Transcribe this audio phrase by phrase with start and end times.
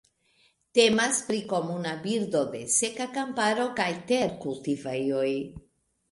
[0.77, 5.29] Temas pri komuna birdo de seka kamparo kaj terkultivejoj.